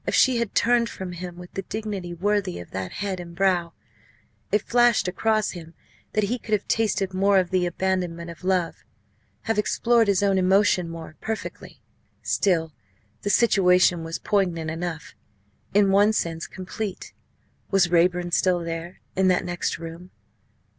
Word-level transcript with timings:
If 0.07 0.15
she 0.15 0.37
had 0.39 0.55
turned 0.55 0.89
from 0.89 1.11
him 1.11 1.35
with 1.37 1.53
the 1.53 1.61
dignity 1.61 2.11
worthy 2.11 2.57
of 2.59 2.71
that 2.71 2.91
head 2.91 3.19
and 3.19 3.35
brow, 3.35 3.73
it 4.51 4.63
flashed 4.63 5.07
across 5.07 5.51
him 5.51 5.75
that 6.13 6.23
he 6.23 6.39
could 6.39 6.53
have 6.53 6.67
tasted 6.67 7.13
more 7.13 7.37
of 7.37 7.51
the 7.51 7.67
abandonment 7.67 8.31
of 8.31 8.43
love 8.43 8.83
have 9.43 9.59
explored 9.59 10.07
his 10.07 10.23
own 10.23 10.39
emotion 10.39 10.89
more 10.89 11.17
perfectly. 11.21 11.83
Still, 12.23 12.73
the 13.21 13.29
situation 13.29 14.03
was 14.03 14.17
poignant 14.17 14.71
enough 14.71 15.13
in 15.71 15.91
one 15.91 16.13
sense 16.13 16.47
complete. 16.47 17.13
Was 17.69 17.91
Raeburn 17.91 18.31
still 18.31 18.61
there 18.63 19.01
in 19.15 19.27
that 19.27 19.45
next 19.45 19.77
room? 19.77 20.09